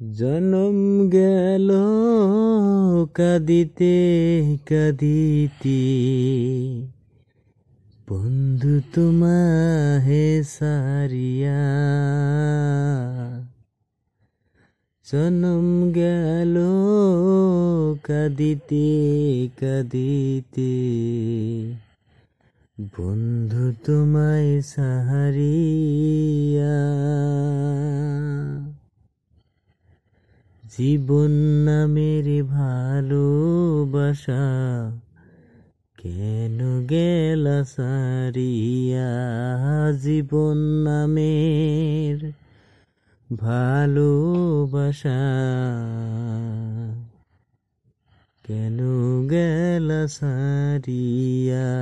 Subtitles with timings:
[0.00, 1.72] জনম গেল
[3.14, 3.94] কাদিতে
[4.70, 5.80] কাদিতে।
[8.08, 11.62] বন্ধু তোমাহে সারিয়া।
[15.12, 16.58] জনম গেল
[18.02, 18.88] কাদিতে
[19.60, 20.74] কাদিতে।
[22.96, 25.72] বন্ধু তোমায় সাহারিয়া।
[30.78, 31.30] জীবন
[31.64, 34.42] নামের ভালোবাসা
[35.96, 39.10] কেন গেল সারিয়া
[39.92, 42.32] জীবন নামের
[43.36, 45.20] ভালোবাসা?
[48.44, 48.78] কেন
[49.28, 51.72] গেল সারিয়া